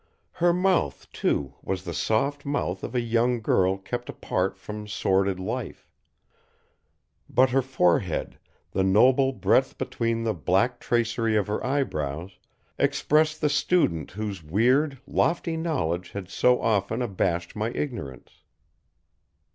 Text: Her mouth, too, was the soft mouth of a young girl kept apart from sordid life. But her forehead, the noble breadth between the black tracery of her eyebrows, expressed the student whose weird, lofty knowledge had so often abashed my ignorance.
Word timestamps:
Her 0.31 0.51
mouth, 0.51 1.11
too, 1.11 1.53
was 1.61 1.83
the 1.83 1.93
soft 1.93 2.43
mouth 2.43 2.83
of 2.83 2.95
a 2.95 3.01
young 3.01 3.39
girl 3.39 3.77
kept 3.77 4.09
apart 4.09 4.57
from 4.57 4.87
sordid 4.87 5.39
life. 5.39 5.87
But 7.29 7.51
her 7.51 7.61
forehead, 7.61 8.39
the 8.71 8.81
noble 8.83 9.31
breadth 9.31 9.77
between 9.77 10.23
the 10.23 10.33
black 10.33 10.79
tracery 10.79 11.35
of 11.37 11.45
her 11.45 11.63
eyebrows, 11.63 12.39
expressed 12.79 13.41
the 13.41 13.49
student 13.49 14.09
whose 14.09 14.43
weird, 14.43 14.97
lofty 15.05 15.55
knowledge 15.55 16.09
had 16.13 16.29
so 16.29 16.59
often 16.59 17.03
abashed 17.03 17.55
my 17.55 17.69
ignorance. 17.69 18.41